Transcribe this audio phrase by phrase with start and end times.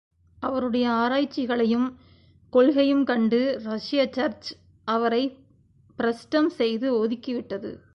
[0.39, 1.97] அவருடைய ஆராய்ச்சிகளையும்,
[2.49, 4.53] கொள்கையும் கண்டு ரஷ்ய சர்ச்
[4.83, 5.37] அவரைப்
[5.95, 7.81] பிரஷ்டம் செய்து ஒதுக்கிவிட்டது.